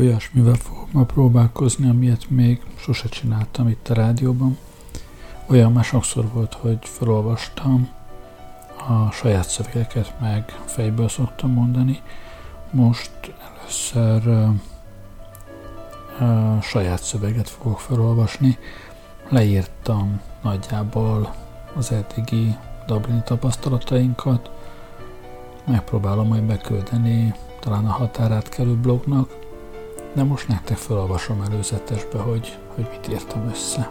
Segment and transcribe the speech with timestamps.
[0.00, 4.58] olyasmivel fogok ma próbálkozni, amilyet még sose csináltam itt a rádióban.
[5.46, 7.88] Olyan már sokszor volt, hogy felolvastam
[8.88, 12.00] a saját szövegeket, meg fejből szoktam mondani.
[12.70, 14.26] Most először
[16.20, 18.58] uh, saját szöveget fogok felolvasni.
[19.28, 21.34] Leírtam nagyjából
[21.76, 24.50] az eddigi Dublini tapasztalatainkat.
[25.66, 29.49] Megpróbálom majd beküldeni talán a határátkelő blognak,
[30.14, 33.90] de most nektek felolvasom előzetesbe, hogy, hogy mit írtam össze.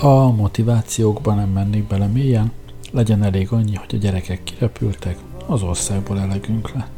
[0.00, 2.52] A motivációkban nem mennék bele mélyen,
[2.92, 5.16] legyen elég annyi, hogy a gyerekek kirepültek,
[5.46, 6.95] az országból elegünk lett.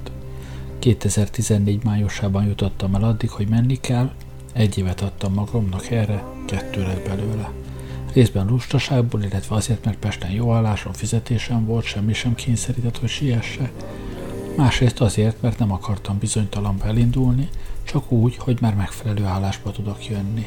[0.79, 4.11] 2014 májusában jutottam el addig, hogy menni kell,
[4.53, 7.51] egy évet adtam magamnak erre, kettő lett belőle.
[8.13, 13.71] Részben lustaságból, illetve azért, mert Pesten jó állásom, fizetésem volt, semmi sem kényszerített, hogy siesse.
[14.57, 17.49] Másrészt azért, mert nem akartam bizonytalanba elindulni,
[17.83, 20.47] csak úgy, hogy már megfelelő állásba tudok jönni.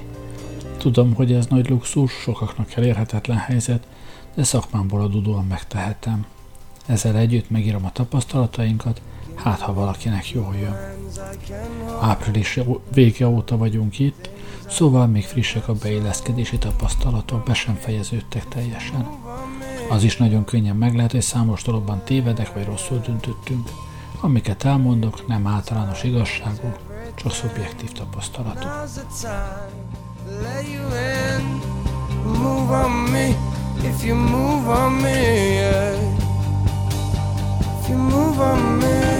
[0.77, 3.87] Tudom, hogy ez nagy luxus, sokaknak elérhetetlen helyzet,
[4.35, 6.25] de szakmámból adódóan megtehetem.
[6.85, 9.01] Ezzel együtt megírom a tapasztalatainkat,
[9.43, 10.77] hát ha valakinek jól jön.
[12.01, 12.59] Április
[12.93, 14.29] vége óta vagyunk itt,
[14.67, 19.07] szóval még frissek a beilleszkedési tapasztalatok, be sem fejeződtek teljesen.
[19.89, 23.69] Az is nagyon könnyen meg lehet, hogy számos dologban tévedek vagy rosszul döntöttünk.
[24.21, 26.73] Amiket elmondok, nem általános igazságú,
[27.15, 28.69] csak szubjektív tapasztalatok.
[32.23, 32.71] Move
[33.83, 35.09] if you move on me.
[35.09, 35.95] Yeah.
[37.79, 39.10] If you move on me.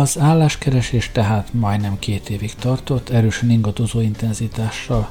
[0.00, 5.08] Az álláskeresés tehát majdnem két évig tartott, erősen ingadozó intenzitással.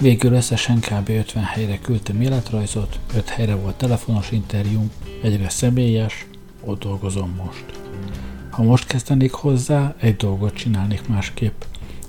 [0.00, 1.08] Végül összesen kb.
[1.08, 4.90] 50 helyre küldtem életrajzot, 5 helyre volt telefonos interjú,
[5.22, 6.26] egyre személyes,
[6.64, 7.64] ott dolgozom most.
[8.50, 11.62] Ha most kezdenék hozzá, egy dolgot csinálnék másképp.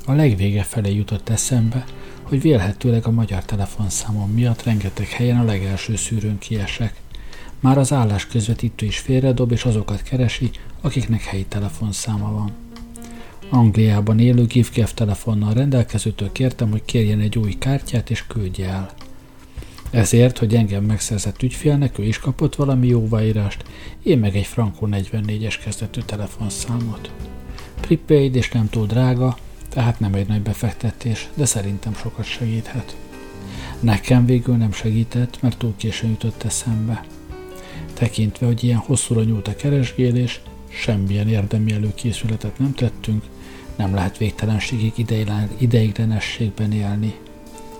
[0.05, 1.83] A legvége felé jutott eszembe,
[2.23, 6.88] hogy vélhetőleg a magyar telefonszámom miatt rengeteg helyen a legelső szűrőn kiesek.
[7.59, 10.49] Már az állás közvetítő is félredob, és azokat keresi,
[10.81, 12.51] akiknek helyi telefonszáma van.
[13.49, 18.93] Angliában élő GIFGEF telefonnal rendelkezőtől kértem, hogy kérjen egy új kártyát és küldje el.
[19.91, 23.63] Ezért, hogy engem megszerzett ügyfélnek, ő is kapott valami jóváírást,
[24.03, 27.11] én meg egy Franco 44-es kezdetű telefonszámot.
[27.79, 29.37] Prepaid és nem túl drága,
[29.69, 32.95] tehát nem egy nagy befektetés, de szerintem sokat segíthet.
[33.79, 37.05] Nekem végül nem segített, mert túl későn jutott eszembe.
[37.99, 43.23] Tekintve, hogy ilyen hosszúra nyúlt a keresgélés, semmilyen érdemi előkészületet nem tettünk,
[43.75, 44.93] nem lehet végtelenségig
[45.57, 47.15] ideiglenességben élni.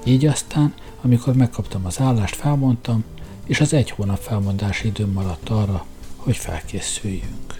[0.04, 3.04] Így aztán, amikor megkaptam az állást, felmondtam,
[3.46, 5.86] és az egy hónap felmondási időm maradt arra,
[6.16, 7.59] hogy felkészüljünk.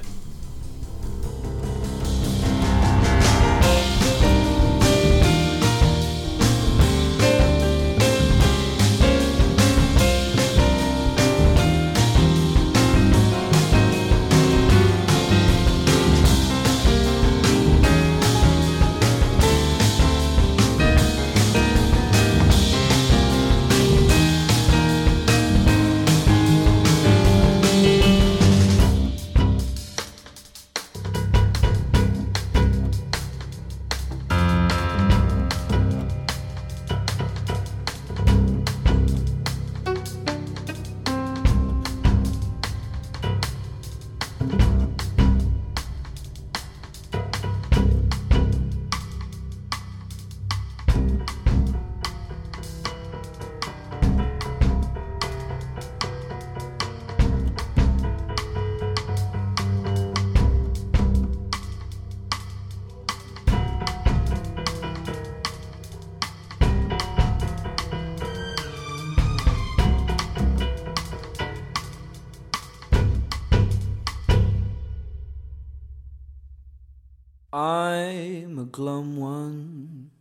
[78.72, 80.12] Glum one.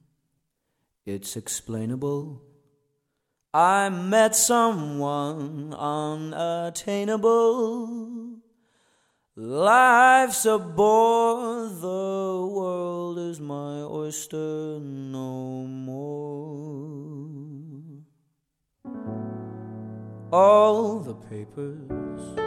[1.06, 2.42] It's explainable.
[3.54, 8.40] I met someone unattainable.
[9.36, 16.18] Life's a bore, the world is my oyster no more.
[20.30, 22.38] All the papers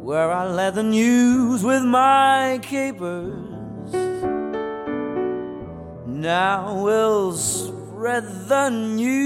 [0.00, 3.58] where I led the news with my capers
[6.20, 9.18] now we'll spread the news.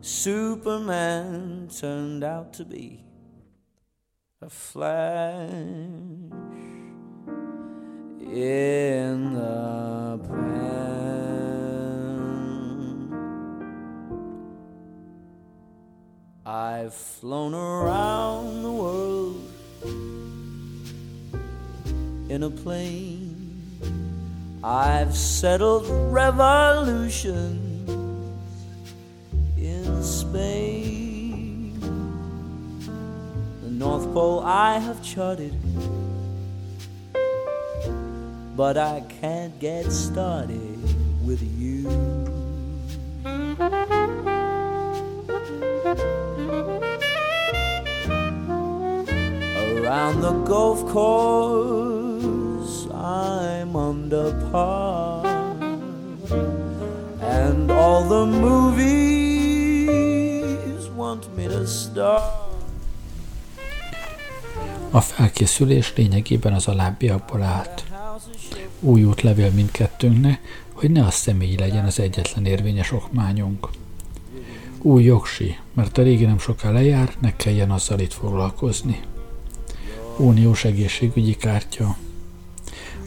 [0.00, 3.04] Superman turned out to be
[4.40, 5.50] a flash
[8.20, 10.66] in the pan.
[16.44, 19.45] I've flown around the world
[22.28, 23.46] in a plane.
[24.62, 27.88] I've settled revolutions
[29.56, 31.78] in Spain.
[33.62, 35.54] The North Pole I have charted,
[38.56, 40.78] but I can't get started
[41.24, 41.86] with you.
[49.78, 51.95] Around the golf course
[54.06, 55.26] Under par.
[57.20, 59.90] And all the movies
[60.96, 62.20] want me to star.
[64.90, 67.84] A felkészülés lényegében az alábbiakból állt.
[68.80, 70.40] Új útlevél mindkettőnknek,
[70.72, 73.68] hogy ne a személyi legyen az egyetlen érvényes okmányunk.
[74.82, 79.00] Új jogsi, mert a régi nem soká lejár, ne kelljen azzal itt foglalkozni.
[80.16, 81.96] Uniós egészségügyi kártya,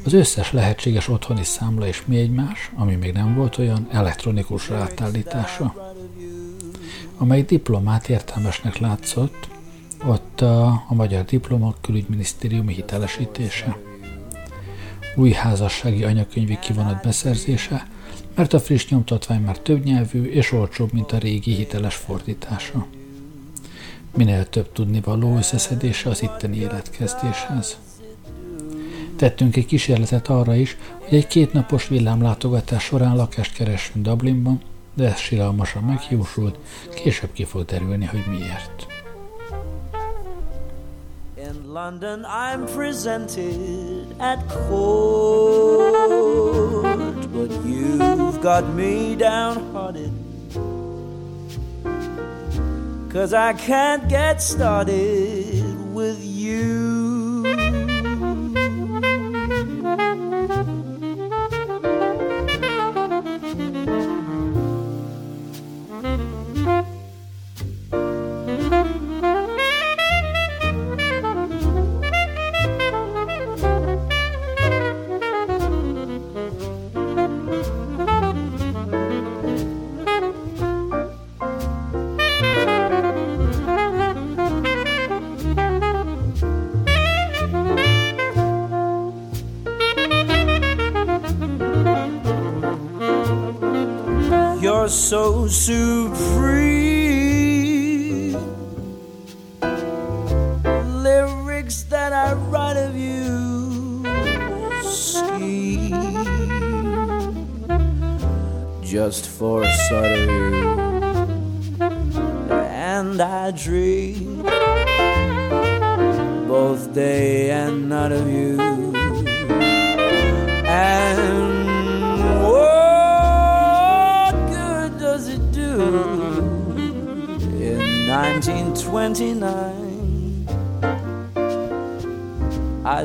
[0.06, 5.94] az összes lehetséges otthoni számla és mi egymás, ami még nem volt olyan, elektronikus átállítása.
[7.18, 9.48] Amely diplomát értelmesnek látszott,
[10.06, 13.78] ott a, a magyar diploma külügyminisztériumi hitelesítése.
[15.16, 17.88] Új házassági anyakönyvi kivonat beszerzése,
[18.36, 22.86] mert a friss nyomtatvány már több nyelvű és olcsóbb, mint a régi hiteles fordítása.
[24.16, 27.78] minél több tudnivaló összeszedése az itteni életkezdéshez.
[29.20, 34.62] Tettünk egy kísérletet arra is, hogy egy kétnapos villámlátogatás során lakást keresünk Dublinban,
[34.94, 36.58] de ez siralmasan megjósult,
[36.96, 38.88] később ki fog derülni, hogy miért.
[41.36, 46.00] In London I'm presented at court,
[47.32, 50.12] but you've got me downhearted.
[53.12, 56.99] Cause I can't get started with you.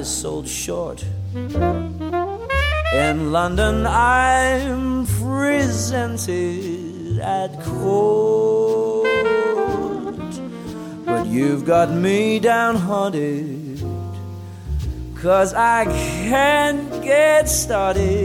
[0.04, 1.02] Sold short.
[1.34, 9.08] In London, I'm presented at court.
[11.06, 13.82] But you've got me downhearted.
[15.16, 15.87] Cause I
[16.28, 18.24] can't get started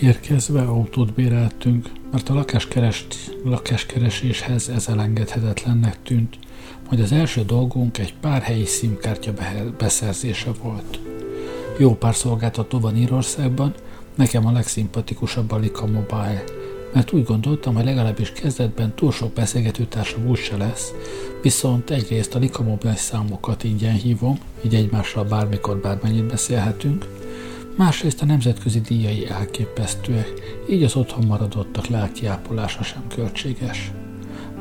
[0.00, 6.38] Megérkezve autót béreltünk, mert a lakáskerest, lakáskereséshez ez elengedhetetlennek tűnt,
[6.88, 9.32] majd az első dolgunk egy pár helyi szimkártya
[9.78, 11.00] beszerzése volt.
[11.78, 13.74] Jó pár szolgáltató van Írországban,
[14.14, 16.44] nekem a legszimpatikusabb a Lika Mobile,
[16.92, 20.92] mert úgy gondoltam, hogy legalábbis kezdetben túl sok beszélgetőtársam úgy se lesz,
[21.42, 27.06] viszont egyrészt a Lika Mobile számokat ingyen hívom, így egymással bármikor bármennyit beszélhetünk,
[27.76, 30.32] Másrészt a nemzetközi díjai elképesztőek,
[30.70, 33.92] így az otthon maradottak lelki ápolása sem költséges.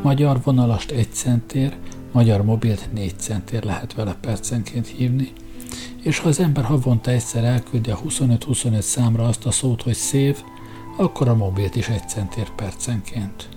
[0.02, 1.78] Magyar vonalast egy centér,
[2.12, 5.32] magyar mobilt négy centér lehet vele percenként hívni,
[6.04, 10.38] és ha az ember havonta egyszer elküldi a 25-25 számra azt a szót, hogy szév,
[10.98, 13.50] akkor a mobilt is egy centér percenként.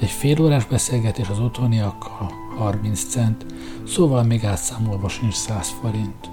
[0.00, 3.46] Egy fél órás beszélgetés az otthoniakkal 30 cent,
[3.86, 6.30] szóval még átszámolva sincs 100 forint.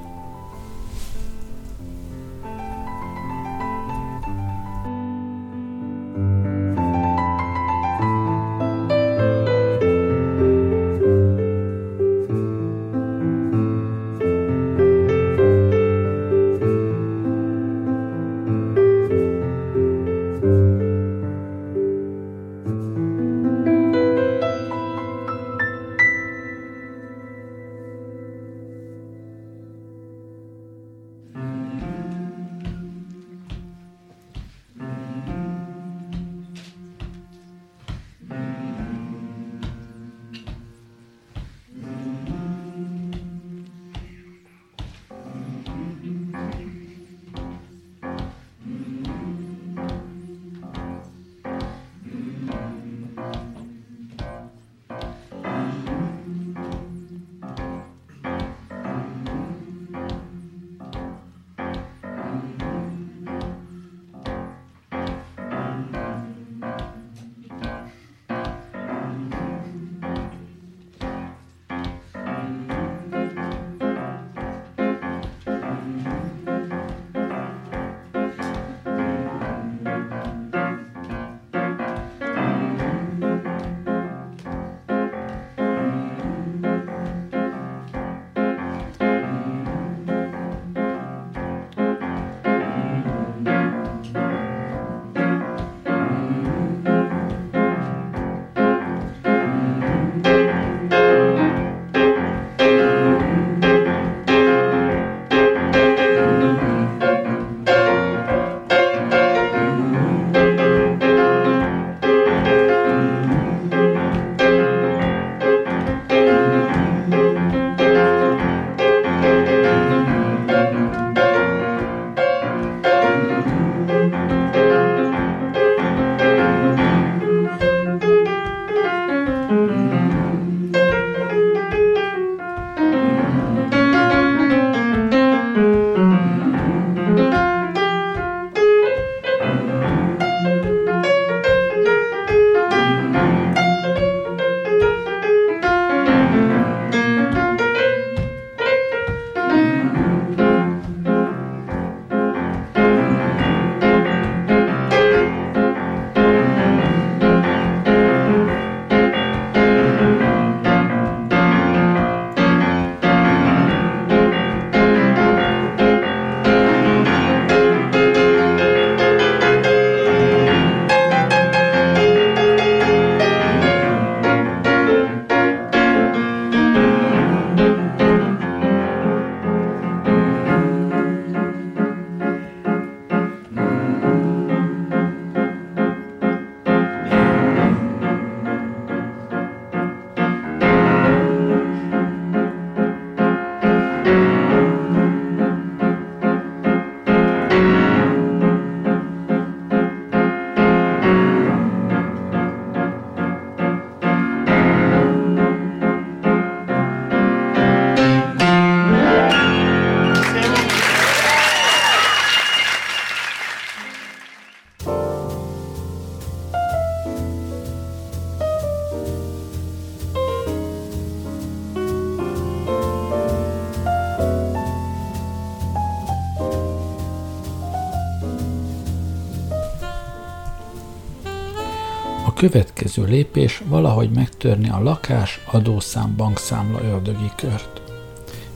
[232.49, 237.81] Következő lépés valahogy megtörni a lakás, adószám, bankszámla ördögi kört.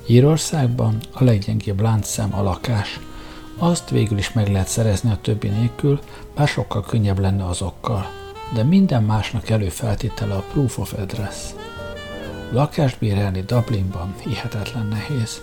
[0.08, 3.00] Írországban a leggyengébb láncszem a lakás.
[3.58, 6.00] Azt végül is meg lehet szerezni a többi nélkül,
[6.36, 8.06] bár sokkal könnyebb lenne azokkal.
[8.54, 11.36] De minden másnak előfeltétele a proof of address.
[12.52, 15.42] Lakást bérelni Dublinban hihetetlen nehéz.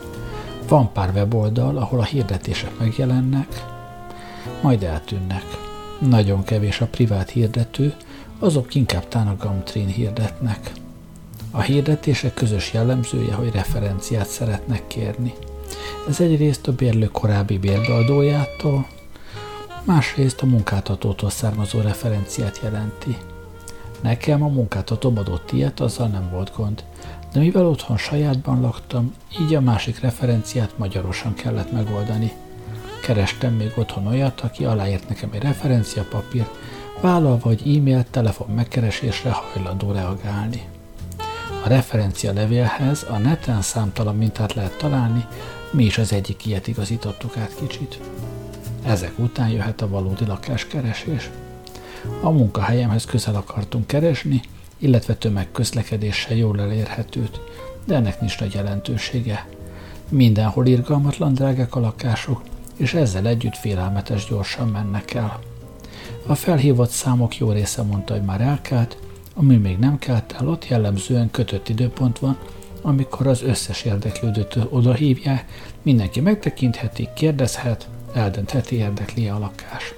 [0.68, 3.64] Van pár weboldal, ahol a hirdetések megjelennek,
[4.62, 5.44] majd eltűnnek.
[5.98, 7.94] Nagyon kevés a privát hirdető,
[8.42, 10.72] azok inkább tán a Gumtree hirdetnek.
[11.50, 15.33] A hirdetések közös jellemzője, hogy referenciát szeretnek kérni.
[16.09, 18.87] Ez egyrészt a bérlő korábbi bérbeadójától,
[19.85, 23.16] másrészt a munkáltatótól származó referenciát jelenti.
[24.00, 26.85] Nekem a munkáltatóm adott ilyet, azzal nem volt gond,
[27.33, 32.33] de mivel otthon sajátban laktam, így a másik referenciát magyarosan kellett megoldani.
[33.02, 36.62] Kerestem még otthon olyat, aki aláírt nekem egy referenciapapírt,
[37.03, 40.62] vállalva, hogy e-mail, telefon megkeresésre hajlandó reagálni.
[41.65, 45.27] A referencia levélhez a neten számtalan mintát lehet találni,
[45.71, 47.99] mi is az egyik ilyet igazítottuk át kicsit.
[48.83, 51.31] Ezek után jöhet a valódi lakáskeresés.
[52.21, 54.41] A munkahelyemhez közel akartunk keresni,
[54.79, 57.41] illetve tömegközlekedéssel jól elérhetőt,
[57.85, 59.47] de ennek nincs nagy jelentősége.
[60.09, 62.43] Mindenhol irgalmatlan drágák a lakások,
[62.77, 65.41] és ezzel együtt félelmetes gyorsan mennek el.
[66.26, 68.96] A felhívott számok jó része mondta, hogy már elkelt,
[69.35, 72.37] ami még nem kelt el, ott jellemzően kötött időpont van,
[72.82, 75.44] amikor az összes érdeklődőt odahívják,
[75.82, 79.94] mindenki megtekintheti, kérdezhet, eldöntheti érdekli a lakás.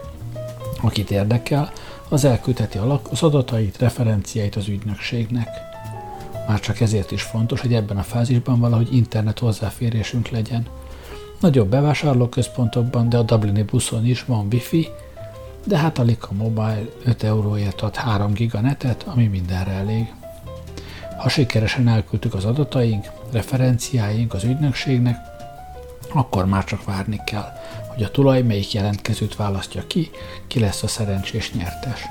[0.80, 1.72] Akit érdekel,
[2.08, 2.78] az elküldheti
[3.10, 5.48] az adatait, referenciáit az ügynökségnek.
[6.48, 10.66] Már csak ezért is fontos, hogy ebben a fázisban valahogy internet hozzáférésünk legyen.
[11.40, 14.88] Nagyobb bevásárlóközpontokban, de a Dublini buszon is van wifi,
[15.64, 20.12] de hát a Lika Mobile 5 euróért ad 3 giganetet, ami mindenre elég.
[21.18, 25.16] Ha sikeresen elküldtük az adataink, referenciáink az ügynökségnek,
[26.12, 27.52] akkor már csak várni kell,
[27.94, 30.10] hogy a tulaj melyik jelentkezőt választja ki,
[30.46, 32.02] ki lesz a szerencsés nyertes.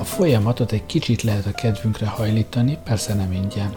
[0.00, 3.74] A folyamatot egy kicsit lehet a kedvünkre hajlítani, persze nem ingyen.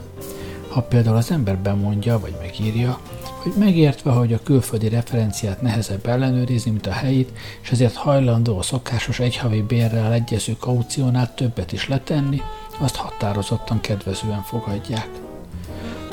[0.69, 2.99] Ha például az ember bemondja vagy megírja,
[3.43, 8.62] hogy megértve, hogy a külföldi referenciát nehezebb ellenőrizni, mint a helyit, és ezért hajlandó a
[8.62, 12.41] szokásos egyhavi bérrel egyező kauciónál többet is letenni,
[12.79, 15.10] azt határozottan kedvezően fogadják.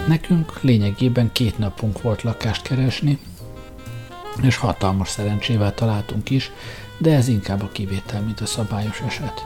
[0.07, 3.19] Nekünk lényegében két napunk volt lakást keresni,
[4.43, 6.51] és hatalmas szerencsével találtunk is,
[6.99, 9.45] de ez inkább a kivétel, mint a szabályos eset.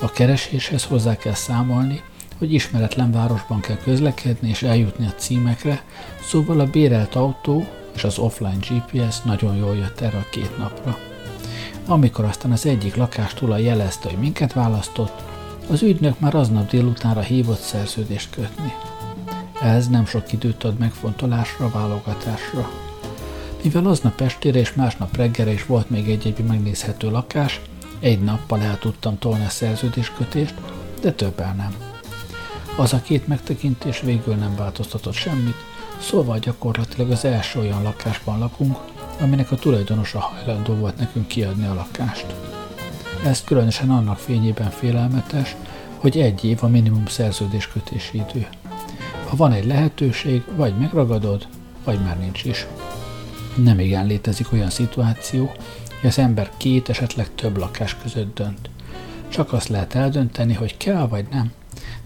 [0.00, 2.02] A kereséshez hozzá kell számolni,
[2.38, 5.82] hogy ismeretlen városban kell közlekedni és eljutni a címekre,
[6.22, 10.98] szóval a bérelt autó és az offline GPS nagyon jól jött erre a két napra.
[11.86, 15.22] Amikor aztán az egyik lakástulaj jelezte, hogy minket választott,
[15.70, 18.72] az ügynök már aznap délutánra hívott szerződést kötni.
[19.62, 22.70] Ez nem sok időt ad megfontolásra, válogatásra.
[23.62, 27.60] Mivel aznap estére és másnap reggelre is volt még egy-egy megnézhető lakás,
[28.00, 30.54] egy nappal el tudtam tolni a szerződéskötést,
[31.00, 31.87] de többel nem.
[32.78, 35.56] Az a két megtekintés végül nem változtatott semmit,
[36.00, 38.76] szóval gyakorlatilag az első olyan lakásban lakunk,
[39.20, 42.26] aminek a tulajdonosa hajlandó volt nekünk kiadni a lakást.
[43.24, 45.56] Ez különösen annak fényében félelmetes,
[45.96, 48.46] hogy egy év a minimum szerződéskötési idő.
[49.28, 51.46] Ha van egy lehetőség, vagy megragadod,
[51.84, 52.66] vagy már nincs is.
[53.56, 55.46] Nem igen létezik olyan szituáció,
[56.00, 58.70] hogy az ember két, esetleg több lakás között dönt.
[59.28, 61.52] Csak azt lehet eldönteni, hogy kell vagy nem,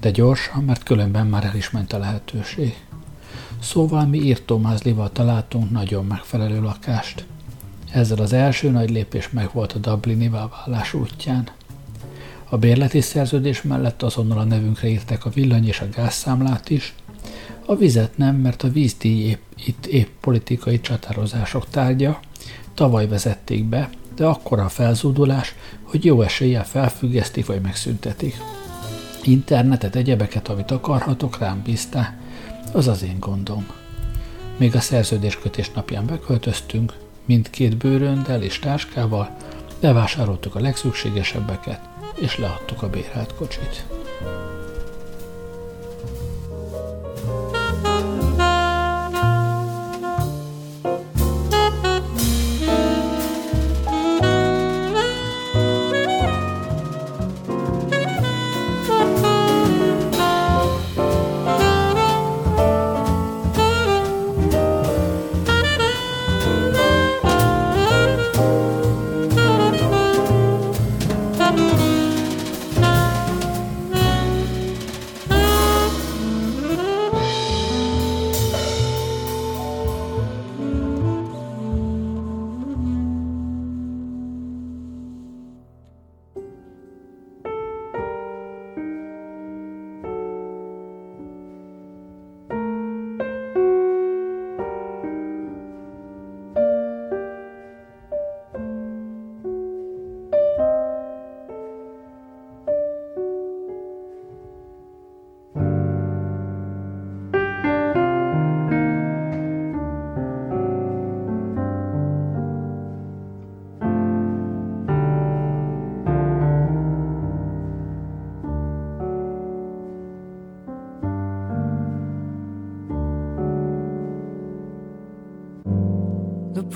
[0.00, 2.74] de gyorsan, mert különben már el is ment a lehetőség.
[3.60, 7.24] Szóval mi írtómázlival találtunk nagyon megfelelő lakást.
[7.92, 11.48] Ezzel az első nagy lépés meg volt a Dublini válás útján.
[12.48, 16.94] A bérleti szerződés mellett azonnal a nevünkre írták a villany és a gázszámlát is,
[17.66, 22.20] a vizet nem, mert a vízdíj épp, itt épp politikai csatározások tárgya,
[22.74, 28.36] tavaly vezették be, de akkora a felzúdulás, hogy jó eséllyel felfüggesztik vagy megszüntetik.
[29.24, 32.14] Internetet, egyebeket, amit akarhatok, rám bíztá,
[32.72, 33.66] az az én gondom.
[34.56, 39.36] Még a szerződéskötés napján beköltöztünk, mindkét bőröndel és táskával,
[39.80, 41.80] bevásároltuk a legszükségesebbeket,
[42.14, 43.84] és leadtuk a bérelt kocsit.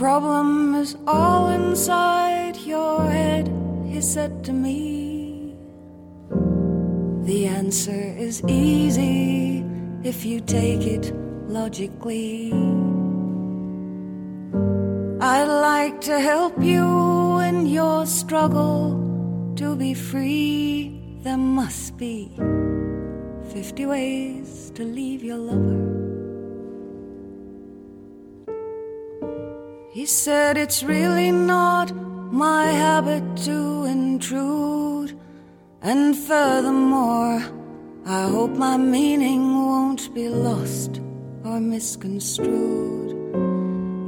[0.07, 3.49] Problem is all inside your head,
[3.85, 5.53] he said to me.
[7.25, 9.64] The answer is easy
[10.05, 11.12] if you take it
[11.49, 12.53] logically.
[15.21, 18.95] I'd like to help you in your struggle
[19.57, 21.03] to be free.
[21.25, 22.31] There must be
[23.51, 26.06] 50 ways to leave your lover.
[30.07, 31.92] He said it's really not
[32.33, 35.19] my habit to intrude.
[35.83, 37.42] And furthermore,
[38.07, 41.01] I hope my meaning won't be lost
[41.45, 43.11] or misconstrued.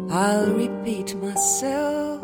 [0.08, 2.22] I'll repeat myself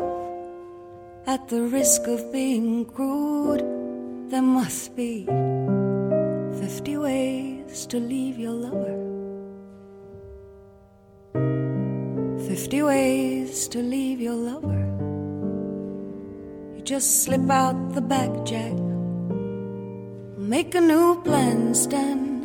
[1.27, 3.59] at the risk of being crude.
[4.29, 8.94] There must be 50 ways to leave your lover.
[12.65, 14.85] 50 ways to leave your lover.
[16.75, 18.73] You just slip out the back jack,
[20.35, 22.41] make a new plan, Stan.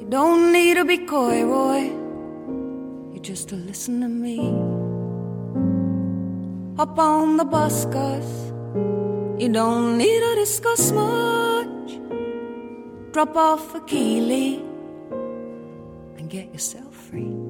[0.00, 1.82] You don't need to be coy, Roy.
[3.14, 4.38] You just to listen to me.
[6.76, 8.50] Up on the bus, Gus.
[9.38, 12.00] You don't need to discuss much.
[13.12, 14.56] Drop off a Keeley
[16.18, 17.45] and get yourself free.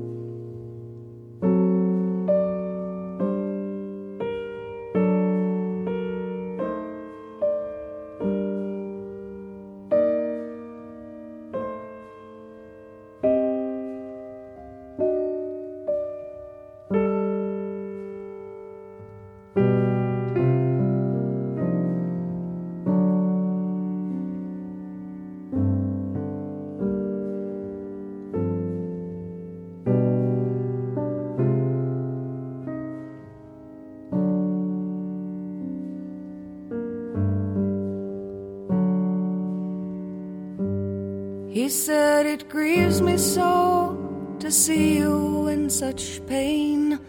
[41.57, 43.97] He said it grieves me so
[44.41, 47.01] to see you in such pain.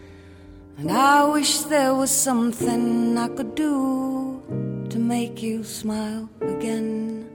[0.78, 4.42] And I wish there was something I could do
[4.90, 7.30] to make you smile again.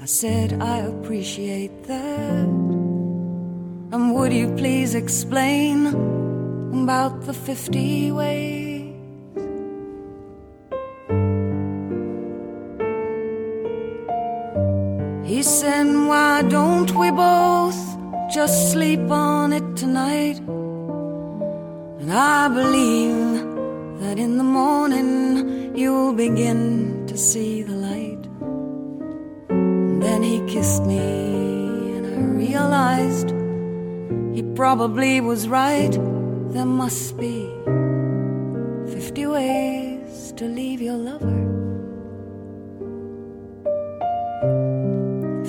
[0.00, 2.48] I said I appreciate that.
[3.92, 5.86] And would you please explain
[6.82, 8.55] about the 50 ways?
[16.08, 17.76] Why don't we both
[18.32, 20.38] just sleep on it tonight?
[22.00, 23.42] And I believe
[24.00, 28.24] that in the morning you'll begin to see the light.
[29.48, 31.00] And then he kissed me,
[31.96, 33.30] and I realized
[34.36, 35.92] he probably was right.
[36.52, 37.50] There must be
[38.92, 41.45] 50 ways to leave your lover.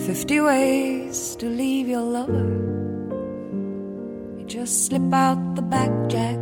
[0.08, 2.48] 50 ways to leave your lover.
[4.38, 6.40] You just slip out the back jack,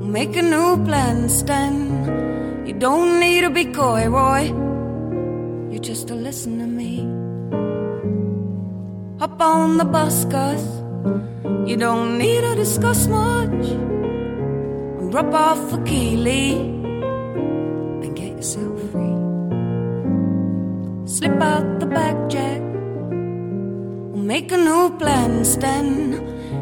[0.00, 2.64] make a new plan, Stan.
[2.66, 4.44] You don't need to be coy, Roy.
[5.70, 7.00] You just to listen to me.
[9.18, 10.64] Hop on the bus, Gus.
[11.68, 13.66] You don't need to discuss much.
[14.98, 16.54] And Drop off a Keeley
[18.02, 19.27] and get yourself free.
[21.08, 22.60] Slip out the back jack.
[24.14, 26.12] Make a new plan, Stan.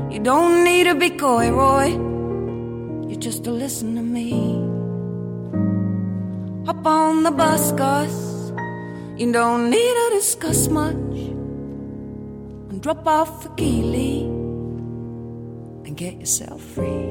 [0.08, 1.88] You don't need to be coy, Roy.
[3.08, 4.30] You just to listen to me.
[6.64, 8.52] Hop on the bus, Gus.
[9.18, 10.94] You don't need to discuss much.
[12.70, 14.22] And drop off the Keeley
[15.86, 17.10] and get yourself free.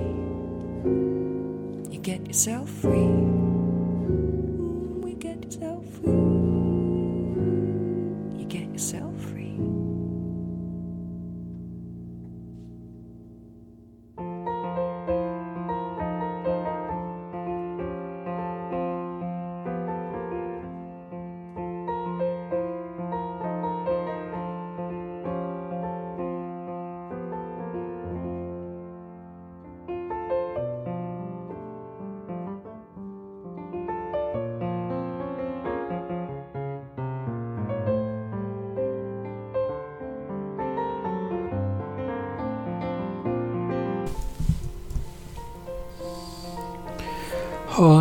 [1.91, 3.12] You get yourself free.
[5.04, 5.85] We get yourself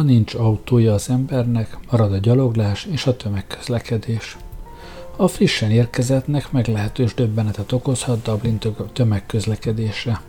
[0.04, 4.36] nincs autója az embernek, marad a gyaloglás és a tömegközlekedés.
[5.16, 10.20] A frissen érkezettnek meglehetős döbbenetet okozhat Dublin tö- tömegközlekedésre.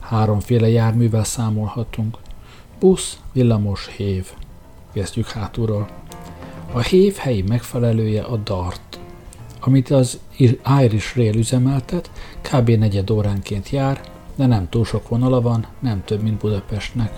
[0.00, 2.16] Háromféle járművel számolhatunk.
[2.78, 4.26] Busz, villamos, hév.
[4.92, 5.88] Kezdjük hátulról.
[6.72, 8.98] A hév helyi megfelelője a DART,
[9.60, 10.18] amit az
[10.80, 12.68] Irish Rail üzemeltet, kb.
[12.70, 14.00] negyed óránként jár,
[14.34, 17.12] de nem túl sok vonala van, nem több, mint Budapestnek.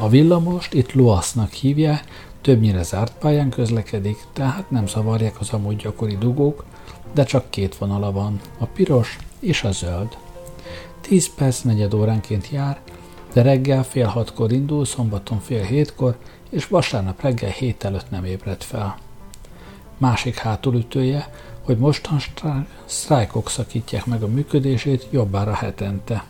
[0.00, 2.04] A villamost itt Luasznak hívják,
[2.40, 6.64] többnyire zárt pályán közlekedik, tehát nem zavarják az amúgy gyakori dugók,
[7.14, 10.16] de csak két vonala van, a piros és a zöld.
[11.00, 12.80] 10 perc negyed óránként jár,
[13.32, 16.16] de reggel fél hatkor indul, szombaton fél hétkor,
[16.50, 18.98] és vasárnap reggel hét előtt nem ébred fel.
[19.96, 21.30] Másik hátulütője,
[21.64, 22.18] hogy mostan
[22.84, 26.24] sztrájkok szakítják meg a működését jobbára hetente.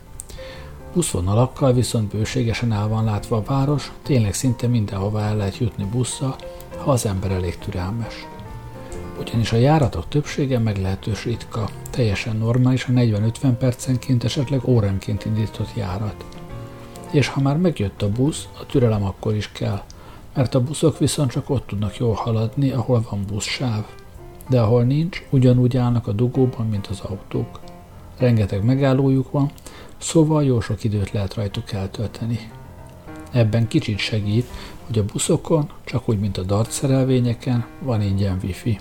[0.98, 6.36] Buszvonalakkal viszont bőségesen el van látva a város, tényleg szinte mindenhova el lehet jutni busszal,
[6.76, 8.26] ha az ember elég türelmes.
[9.20, 16.24] Ugyanis a járatok többsége meglehetős ritka, teljesen normális a 40-50 percenként, esetleg óránként indított járat.
[17.10, 19.82] És ha már megjött a busz, a türelem akkor is kell,
[20.34, 23.84] mert a buszok viszont csak ott tudnak jól haladni, ahol van buszsáv.
[24.48, 27.60] De ahol nincs, ugyanúgy állnak a dugóban, mint az autók.
[28.18, 29.50] Rengeteg megállójuk van,
[29.98, 32.50] szóval jó sok időt lehet rajtuk eltölteni.
[33.32, 34.46] Ebben kicsit segít,
[34.86, 38.78] hogy a buszokon, csak úgy, mint a dart szerelvényeken, van ingyen wifi.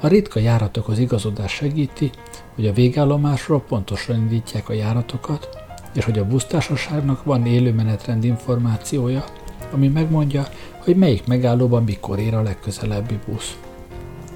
[0.00, 2.10] A ritka járatokhoz igazodás segíti,
[2.54, 5.48] hogy a végállomásról pontosan indítják a járatokat,
[5.94, 9.24] és hogy a busztársaságnak van élő menetrend információja,
[9.72, 10.46] ami megmondja,
[10.78, 13.58] hogy melyik megállóban mikor ér a legközelebbi busz.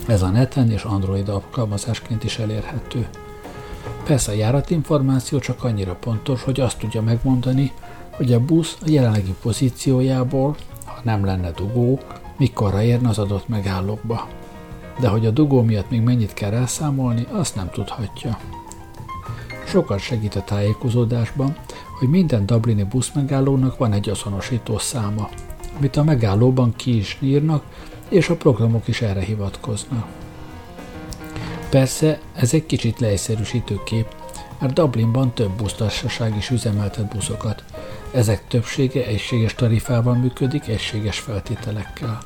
[0.06, 3.08] Ez a neten és Android alkalmazásként is elérhető.
[4.04, 7.72] Persze a járatinformáció csak annyira pontos, hogy azt tudja megmondani,
[8.10, 12.00] hogy a busz a jelenlegi pozíciójából, ha nem lenne dugó,
[12.36, 14.28] mikorra érne az adott megállókba.
[15.00, 18.38] De hogy a dugó miatt még mennyit kell elszámolni, azt nem tudhatja.
[19.66, 21.56] Sokat segít a tájékozódásban,
[21.98, 25.28] hogy minden Dublini buszmegállónak van egy azonosító száma,
[25.78, 27.64] amit a megállóban ki is írnak,
[28.08, 30.15] és a programok is erre hivatkoznak.
[31.70, 34.06] Persze ez egy kicsit leegyszerűsítő kép,
[34.60, 37.64] mert Dublinban több busztársaság is üzemeltet buszokat.
[38.12, 42.18] Ezek többsége egységes tarifával működik, egységes feltételekkel.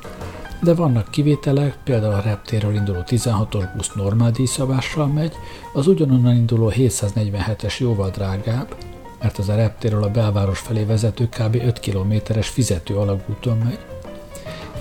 [0.61, 5.33] De vannak kivételek, például a reptérről induló 16-os busz normál díjszabással megy,
[5.73, 8.75] az ugyanonnan induló 747-es jóval drágább,
[9.21, 11.55] mert az a reptérről a belváros felé vezető kb.
[11.55, 13.79] 5 kilométeres fizető alagúton megy,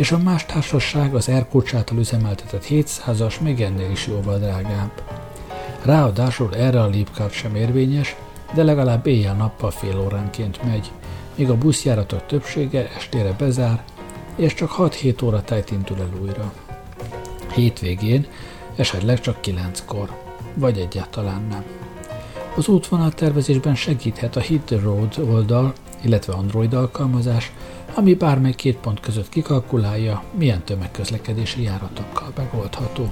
[0.00, 5.02] és a más társaság az Erkocs által üzemeltetett 700-as még ennél is jóval drágább.
[5.82, 8.16] Ráadásul erre a Leapcard sem érvényes,
[8.54, 10.90] de legalább éjjel-nappal fél óránként megy,
[11.34, 13.84] míg a buszjáratok többsége estére bezár,
[14.36, 16.52] és csak 6-7 óra tájt indul el újra.
[17.54, 18.26] Hétvégén
[18.76, 20.16] esetleg csak 9-kor,
[20.54, 21.64] vagy egyáltalán nem.
[22.56, 27.52] Az útvonal tervezésben segíthet a Hit the Road oldal, illetve Android alkalmazás,
[27.94, 33.08] ami bármely két pont között kikalkulálja, milyen tömegközlekedési járatokkal megoldható.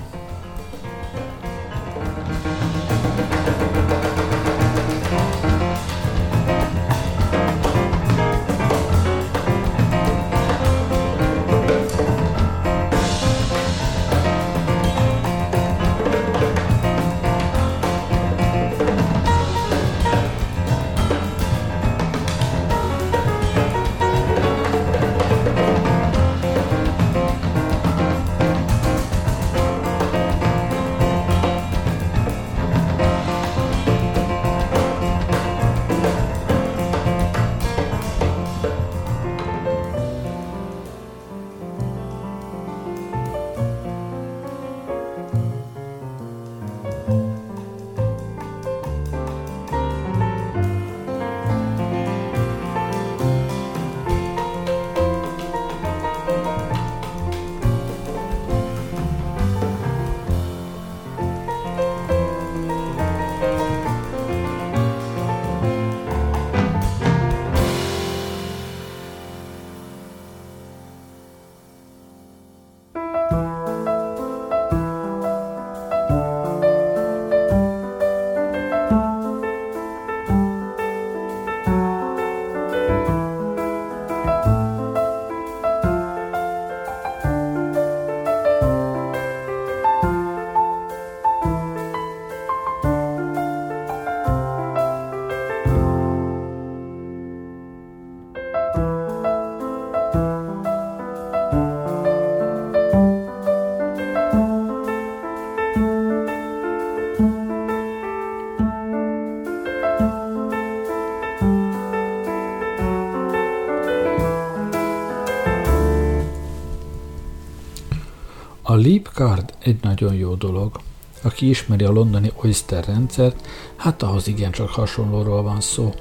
[119.08, 120.80] Leap Card egy nagyon jó dolog.
[121.22, 123.46] Aki ismeri a londoni Oyster rendszert,
[123.76, 125.94] hát ahhoz igencsak hasonlóról van szó.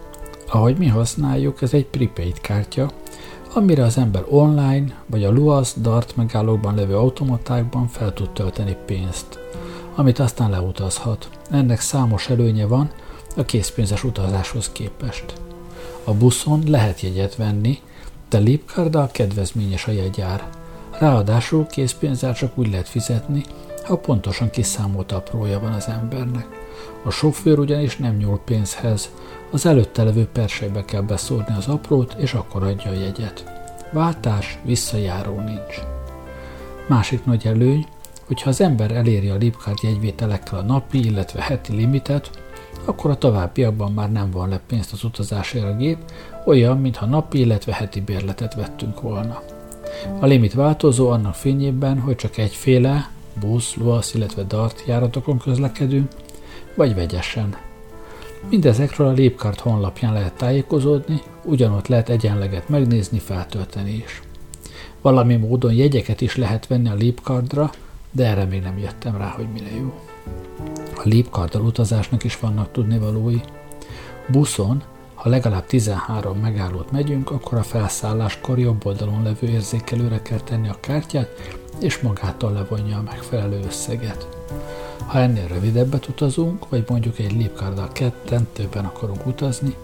[0.47, 2.91] Ahogy mi használjuk, ez egy prepaid kártya,
[3.53, 9.39] amire az ember online vagy a Luas Dart megállókban levő automatákban fel tud tölteni pénzt,
[9.95, 11.29] amit aztán leutazhat.
[11.51, 12.91] Ennek számos előnye van
[13.35, 15.33] a készpénzes utazáshoz képest.
[16.03, 17.79] A buszon lehet jegyet venni,
[18.29, 20.49] de Lipkarddal kedvezményes a jegyár.
[20.99, 23.43] Ráadásul készpénzzel csak úgy lehet fizetni,
[23.83, 26.47] ha pontosan kiszámolt aprója van az embernek.
[27.03, 29.11] A sofőr ugyanis nem nyúl pénzhez,
[29.51, 33.43] az előtte levő persejbe kell beszórni az aprót, és akkor adja a jegyet.
[33.91, 35.81] Váltás, visszajáró nincs.
[36.87, 37.85] Másik nagy előny,
[38.25, 42.29] hogyha az ember eléri a Lipcard jegyvételekkel a napi, illetve heti limitet,
[42.85, 45.97] akkor a továbbiakban már nem van le pénzt az utazásért a gép,
[46.45, 49.41] olyan, mintha napi, illetve heti bérletet vettünk volna.
[50.19, 56.11] A limit változó annak fényében, hogy csak egyféle, busz, luasz, illetve dart járatokon közlekedünk,
[56.75, 57.55] vagy vegyesen.
[58.49, 64.21] Mindezekről a Lépkart honlapján lehet tájékozódni, ugyanott lehet egyenleget megnézni, feltölteni is.
[65.01, 67.69] Valami módon jegyeket is lehet venni a Lépkardra,
[68.11, 69.93] de erre még nem jöttem rá, hogy mire jó.
[70.95, 73.39] A Lépkarddal utazásnak is vannak tudnivalói.
[74.27, 74.83] Buszon,
[75.27, 80.79] ha legalább 13 megállót megyünk, akkor a felszálláskor jobb oldalon levő érzékelőre kell tenni a
[80.79, 84.27] kártyát, és magától levonja a megfelelő összeget.
[85.05, 89.75] Ha ennél rövidebbet utazunk, vagy mondjuk egy lépkárdal ketten többen akarunk utazni,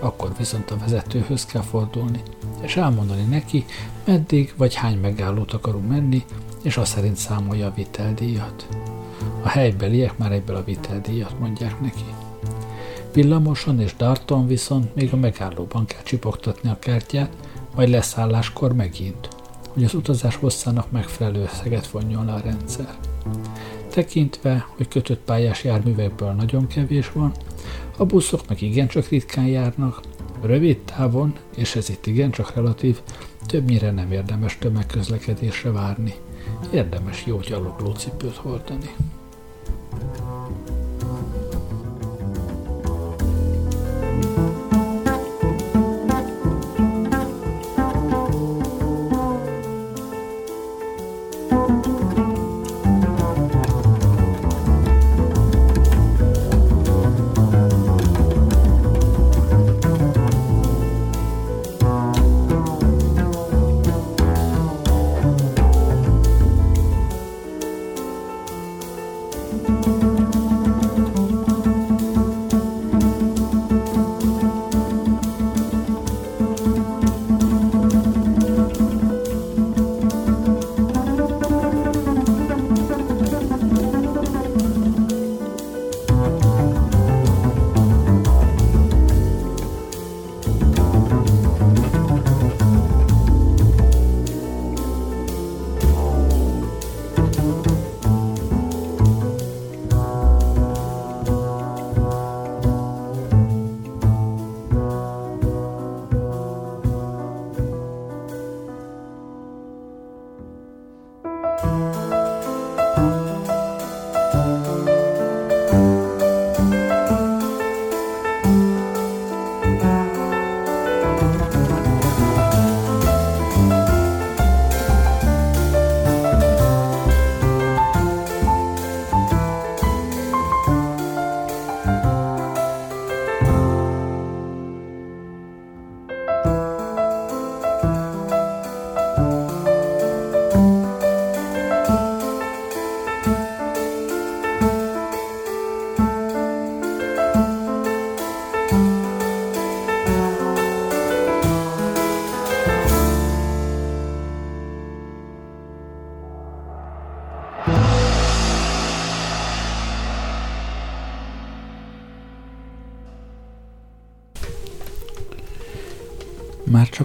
[0.00, 2.22] akkor viszont a vezetőhöz kell fordulni,
[2.60, 3.64] és elmondani neki,
[4.04, 6.24] meddig vagy hány megállót akarunk menni,
[6.62, 8.68] és azt szerint számolja a viteldíjat.
[9.42, 12.13] A helybeliek már egyből a viteldíjat mondják neki.
[13.14, 17.36] Villamoson és darton viszont még a megállóban kell csipogtatni a kártyát,
[17.74, 19.28] majd leszálláskor megint,
[19.68, 22.98] hogy az utazás hosszának megfelelő összeget vonjon le a rendszer.
[23.90, 27.32] Tekintve, hogy kötött pályás járművekből nagyon kevés van,
[27.96, 30.00] a buszoknak igencsak ritkán járnak,
[30.42, 33.00] rövid távon, és ez itt igencsak relatív,
[33.46, 36.14] többnyire nem érdemes tömegközlekedésre várni.
[36.72, 38.90] Érdemes jó gyaloglócipőt hordani.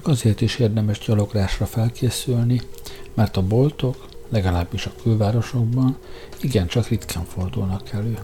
[0.09, 2.61] Azért is érdemes gyaloglásra felkészülni,
[3.13, 5.97] mert a boltok, legalábbis a külvárosokban,
[6.41, 8.17] igencsak ritkán fordulnak elő.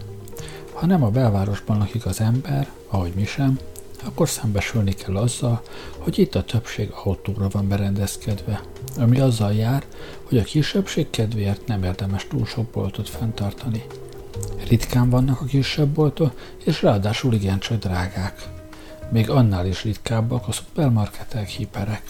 [0.72, 3.58] Ha nem a belvárosban lakik az ember, ahogy mi sem,
[4.04, 5.62] akkor szembesülni kell azzal,
[5.98, 8.60] hogy itt a többség autóra van berendezkedve,
[8.98, 9.84] ami azzal jár,
[10.22, 13.84] hogy a kisebbség kedvéért nem érdemes túl sok boltot fenntartani.
[14.68, 18.55] Ritkán vannak a kisebb boltok, és ráadásul igencsak drágák
[19.10, 22.02] még annál is ritkábbak a szupermarketek, hiperek.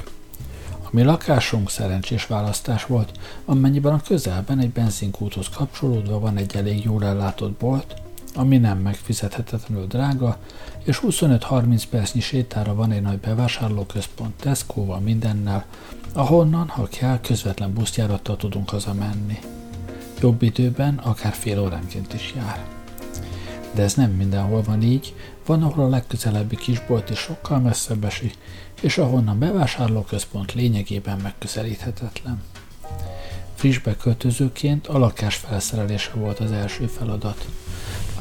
[0.90, 7.04] mi lakásunk szerencsés választás volt, amennyiben a közelben egy benzinkúthoz kapcsolódva van egy elég jól
[7.04, 7.94] ellátott bolt,
[8.34, 10.38] ami nem megfizethetetlenül drága,
[10.84, 15.64] és 25-30 percnyi sétára van egy nagy bevásárlóközpont Tesco-val mindennel,
[16.12, 19.38] ahonnan, ha kell, közvetlen buszjárattal tudunk hazamenni.
[20.20, 22.75] Jobb időben akár fél óránként is jár.
[23.76, 25.14] De ez nem mindenhol van így,
[25.46, 28.38] van, ahol a legközelebbi kisbolt is sokkal messzebb esik,
[28.80, 32.42] és ahonnan bevásárlóközpont lényegében megközelíthetetlen.
[33.54, 37.48] Friss beköltözőként a lakás felszerelése volt az első feladat.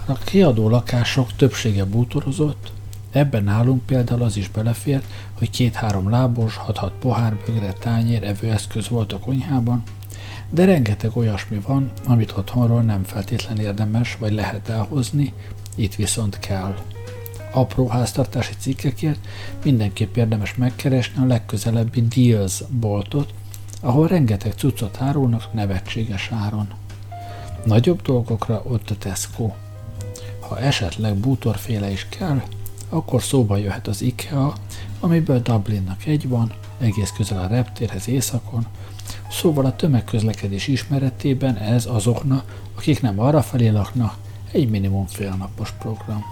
[0.05, 2.71] A kiadó lakások többsége bútorozott,
[3.11, 9.13] ebben nálunk például az is belefért, hogy két-három lábos, hat-hat pohár, bögre, tányér, evőeszköz volt
[9.13, 9.83] a konyhában,
[10.49, 15.33] de rengeteg olyasmi van, amit otthonról nem feltétlen érdemes vagy lehet elhozni,
[15.75, 16.75] itt viszont kell
[17.55, 19.19] apró háztartási cikkekért
[19.63, 23.33] mindenképp érdemes megkeresni a legközelebbi Deals boltot,
[23.81, 26.67] ahol rengeteg cuccot árulnak nevetséges áron.
[27.65, 29.51] Nagyobb dolgokra ott a Tesco.
[30.39, 32.41] Ha esetleg bútorféle is kell,
[32.89, 34.53] akkor szóba jöhet az IKEA,
[34.99, 38.65] amiből Dublinnak egy van, egész közel a reptérhez északon,
[39.29, 44.17] szóval a tömegközlekedés ismeretében ez azoknak, akik nem arra felé laknak,
[44.51, 46.23] egy minimum félnapos program.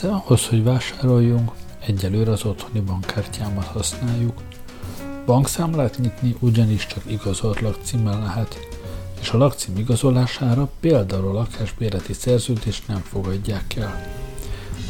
[0.00, 1.52] Persze ahhoz, hogy vásároljunk,
[1.86, 4.42] egyelőre az otthoni bankkártyámat használjuk.
[5.26, 8.58] Bankszámlát nyitni ugyanis csak igazolt lakcímmel lehet,
[9.20, 14.02] és a lakcím igazolására például a lakásbérleti szerződést nem fogadják el.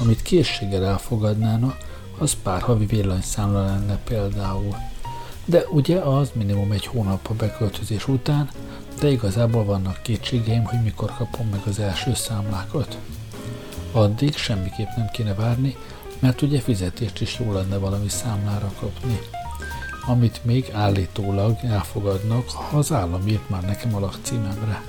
[0.00, 1.76] Amit készséggel elfogadnána,
[2.18, 4.76] az pár havi villanyszámla lenne például.
[5.44, 8.48] De ugye az minimum egy hónap a beköltözés után,
[9.00, 12.98] de igazából vannak kétségeim, hogy mikor kapom meg az első számlákat.
[13.92, 15.76] Addig semmiképp nem kéne várni,
[16.18, 19.18] mert ugye fizetést is jó lenne valami számlára kapni.
[20.06, 24.82] Amit még állítólag elfogadnak, ha az állam írt már nekem a lakcímemre.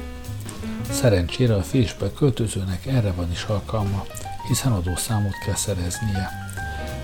[0.89, 4.05] Szerencsére a fésbe költözőnek erre van is alkalma,
[4.47, 6.29] hiszen adószámot kell szereznie.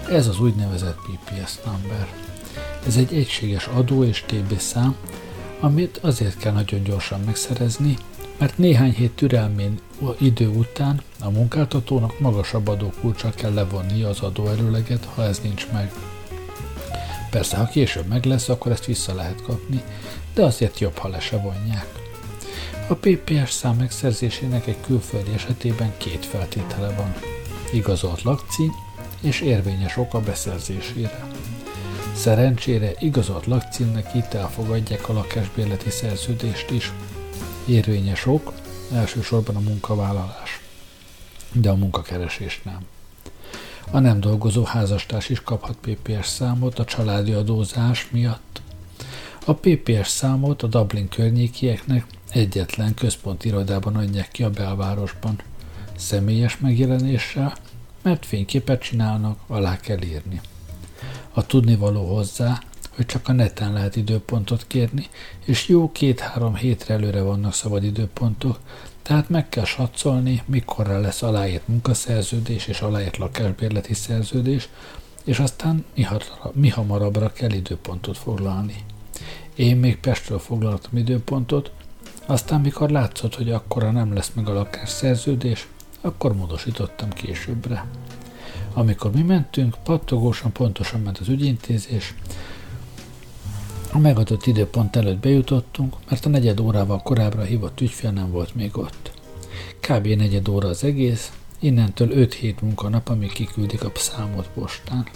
[0.09, 2.07] Ez az úgynevezett PPS number.
[2.87, 4.95] Ez egy egységes adó és TB szám,
[5.59, 7.97] amit azért kell nagyon gyorsan megszerezni,
[8.38, 9.79] mert néhány hét türelmén
[10.17, 15.91] idő után a munkáltatónak magasabb adókulcsal kell levonnia az adóerőleget, ha ez nincs meg.
[17.29, 19.81] Persze, ha később meg lesz, akkor ezt vissza lehet kapni,
[20.33, 21.88] de azért jobb, ha le se vonják.
[22.88, 27.13] A PPS szám megszerzésének egy külföldi esetében két feltétele van.
[27.73, 28.71] Igazolt lakcím
[29.21, 31.27] és érvényes ok a beszerzésére.
[32.15, 36.91] Szerencsére igazolt lakcímnek itt elfogadják a lakásbérleti szerződést is.
[37.68, 38.53] Érvényes ok,
[38.93, 40.61] elsősorban a munkavállalás,
[41.51, 42.80] de a munkakeresés nem.
[43.91, 48.61] A nem dolgozó házastárs is kaphat PPS számot a családi adózás miatt.
[49.45, 55.41] A PPS számot a Dublin környékieknek egyetlen központi irodában adják ki a belvárosban.
[55.97, 57.55] Személyes megjelenéssel,
[58.01, 60.41] mert fényképet csinálnak, alá kell írni.
[61.34, 62.61] A tudnivaló hozzá,
[62.97, 65.07] hogy csak a neten lehet időpontot kérni,
[65.45, 68.59] és jó két-három hétre előre vannak szabad időpontok,
[69.01, 74.69] tehát meg kell satszolni, mikorra lesz aláírt munkaszerződés és aláírt lakásbérleti szerződés,
[75.23, 75.85] és aztán
[76.53, 78.75] mi hamarabbra kell időpontot foglalni.
[79.55, 81.71] Én még Pestről foglaltam időpontot,
[82.25, 85.67] aztán mikor látszott, hogy akkora nem lesz meg a lakásszerződés,
[86.01, 87.85] akkor módosítottam későbbre.
[88.73, 92.13] Amikor mi mentünk, pattogósan pontosan ment az ügyintézés,
[93.91, 98.77] a megadott időpont előtt bejutottunk, mert a negyed órával korábbra hívott ügyfél nem volt még
[98.77, 99.11] ott.
[99.79, 100.07] Kb.
[100.07, 105.07] negyed óra az egész, innentől 5 hét munkanap, amíg kiküldik a számot postán.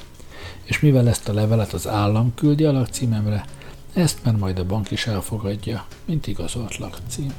[0.63, 3.45] És mivel ezt a levelet az állam küldi a lakcímemre,
[3.93, 7.33] ezt már majd a bank is elfogadja, mint igazolt lakcím.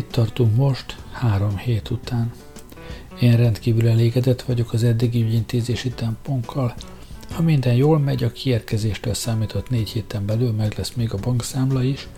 [0.00, 2.32] Itt tartunk most, három hét után.
[3.20, 6.74] Én rendkívül elégedett vagyok az eddigi ügyintézési tempónkkal.
[7.30, 11.82] Ha minden jól megy, a kiérkezéstől számított négy héten belül meg lesz még a bankszámla
[11.82, 12.08] is,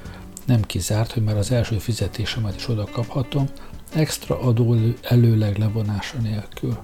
[0.45, 3.49] nem kizárt, hogy már az első fizetésemet is oda kaphatom,
[3.95, 6.79] extra adó előleg levonása nélkül.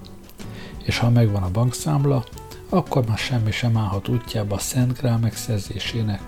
[0.83, 2.23] És ha megvan a bankszámla,
[2.69, 6.21] akkor már semmi sem állhat útjába a Szent Grál megszerzésének.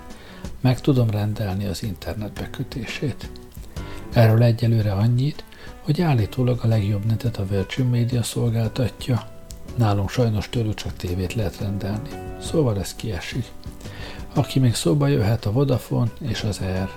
[0.60, 3.30] Meg tudom rendelni az internet bekötését.
[4.12, 5.44] Erről egyelőre annyit,
[5.80, 9.22] hogy állítólag a legjobb netet a Virgin Media szolgáltatja.
[9.76, 12.08] Nálunk sajnos tőlük csak tévét lehet rendelni,
[12.40, 13.44] szóval ez kiesik.
[14.34, 16.88] Aki még szóba jöhet a Vodafone és az Air.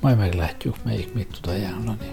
[0.00, 2.10] Majd meglátjuk, melyik mit tud ajánlani.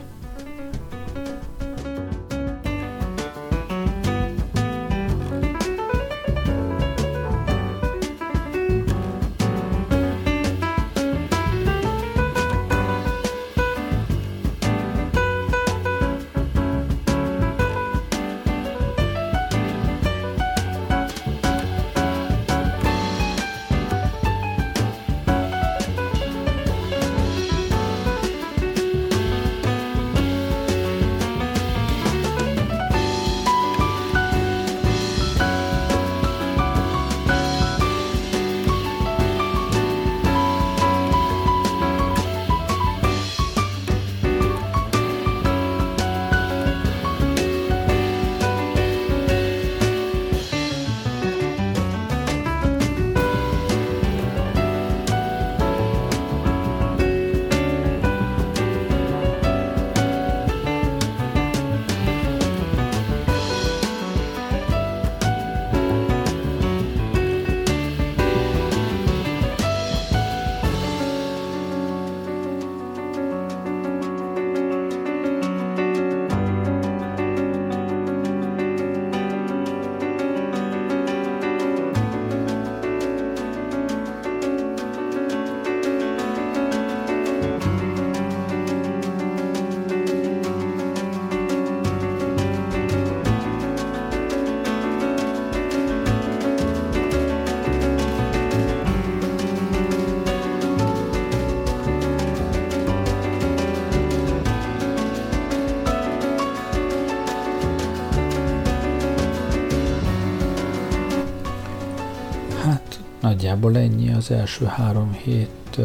[113.38, 115.79] Nagyjából ennyi az első három hét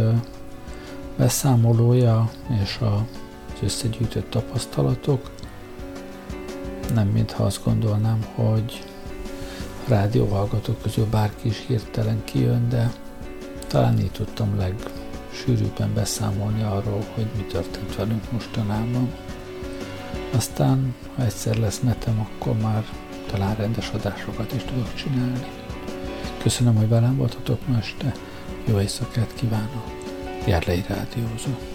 [1.17, 2.31] beszámolója
[2.63, 5.31] és az összegyűjtött tapasztalatok.
[6.95, 8.85] Nem mintha azt gondolnám, hogy
[9.89, 12.93] rádióhallgatók közül bárki is hirtelen kijön, de
[13.67, 19.15] talán így tudtam legsűrűbben beszámolni arról, hogy mi történt velünk mostanában.
[20.35, 22.85] Aztán, ha egyszer lesz netem, akkor már
[23.31, 25.62] talán rendes adásokat is tudok csinálni.
[26.43, 28.15] Köszönöm, hogy velem voltatok ma este.
[28.65, 29.85] Jó éjszakát kívánok.
[30.47, 31.72] Járlei Rádiózó.